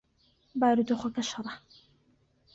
بارودۆخەکە 0.59 1.23
شڕە. 1.29 1.53